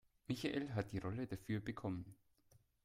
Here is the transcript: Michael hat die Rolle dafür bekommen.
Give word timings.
Michael 0.27 0.73
hat 0.73 0.93
die 0.93 0.97
Rolle 0.97 1.27
dafür 1.27 1.59
bekommen. 1.59 2.15